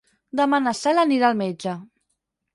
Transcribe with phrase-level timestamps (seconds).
[0.39, 1.77] Demà na Cel anirà al metge.